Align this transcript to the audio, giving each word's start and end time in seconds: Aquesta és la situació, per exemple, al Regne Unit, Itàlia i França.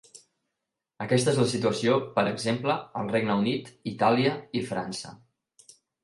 Aquesta 1.03 1.33
és 1.33 1.41
la 1.41 1.49
situació, 1.49 1.97
per 2.15 2.23
exemple, 2.31 2.77
al 3.01 3.11
Regne 3.15 3.35
Unit, 3.41 3.69
Itàlia 3.91 4.33
i 4.61 4.63
França. 4.71 5.13